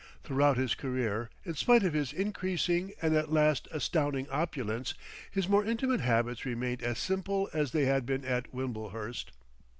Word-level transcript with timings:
Throughout 0.23 0.57
his 0.57 0.73
career, 0.73 1.29
in 1.45 1.53
spite 1.53 1.83
of 1.83 1.93
his 1.93 2.11
increasing 2.11 2.91
and 3.03 3.15
at 3.15 3.31
last 3.31 3.67
astounding 3.69 4.27
opulence, 4.31 4.95
his 5.29 5.47
more 5.47 5.63
intimate 5.63 6.01
habits 6.01 6.43
remained 6.43 6.81
as 6.81 6.97
simple 6.97 7.51
as 7.53 7.69
they 7.71 7.85
had 7.85 8.07
been 8.07 8.25
at 8.25 8.51
Wimblehurst. 8.51 9.29